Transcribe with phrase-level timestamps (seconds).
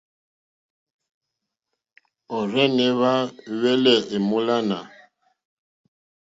[2.35, 3.11] Òrzìɲɛ́ hwá
[3.57, 4.77] hwɛ́lɛ̀ èmólánà.